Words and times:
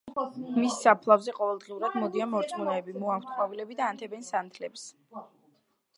მის 0.61 0.77
საფლავზე 0.85 1.35
ყოველდღიურად 1.35 1.99
მოდიან 2.03 2.31
მორწმუნეები, 2.33 2.97
მოაქვთ 3.05 3.35
ყვავილები 3.37 3.81
და 3.83 3.91
ანთებენ 3.93 4.29
სანთლებს. 4.33 4.89